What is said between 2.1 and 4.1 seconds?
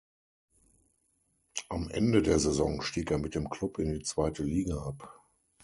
der Saison stieg er mit dem Club in die